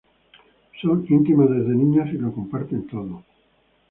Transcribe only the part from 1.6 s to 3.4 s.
niñas y lo comparten todo.